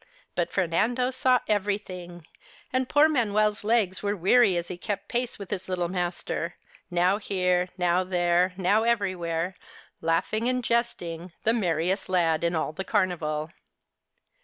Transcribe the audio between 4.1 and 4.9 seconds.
weary as he